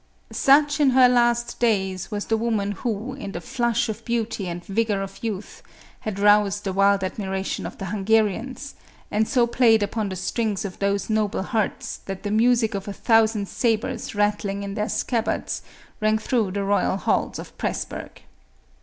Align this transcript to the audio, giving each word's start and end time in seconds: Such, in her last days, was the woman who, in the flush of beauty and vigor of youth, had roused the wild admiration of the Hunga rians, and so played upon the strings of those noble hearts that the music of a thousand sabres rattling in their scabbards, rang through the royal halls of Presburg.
Such, 0.31 0.79
in 0.79 0.89
her 0.97 1.07
last 1.07 1.59
days, 1.59 2.09
was 2.09 2.25
the 2.25 2.35
woman 2.35 2.71
who, 2.71 3.13
in 3.13 3.33
the 3.33 3.39
flush 3.39 3.87
of 3.87 4.03
beauty 4.03 4.47
and 4.47 4.65
vigor 4.65 4.99
of 5.03 5.23
youth, 5.23 5.61
had 5.99 6.17
roused 6.17 6.63
the 6.63 6.73
wild 6.73 7.03
admiration 7.03 7.67
of 7.67 7.77
the 7.77 7.85
Hunga 7.85 8.23
rians, 8.23 8.73
and 9.11 9.27
so 9.27 9.45
played 9.45 9.83
upon 9.83 10.09
the 10.09 10.15
strings 10.15 10.65
of 10.65 10.79
those 10.79 11.07
noble 11.07 11.43
hearts 11.43 11.97
that 12.05 12.23
the 12.23 12.31
music 12.31 12.73
of 12.73 12.87
a 12.87 12.93
thousand 12.93 13.47
sabres 13.47 14.15
rattling 14.15 14.63
in 14.63 14.73
their 14.73 14.89
scabbards, 14.89 15.61
rang 15.99 16.17
through 16.17 16.49
the 16.53 16.63
royal 16.63 16.97
halls 16.97 17.37
of 17.37 17.55
Presburg. 17.59 18.21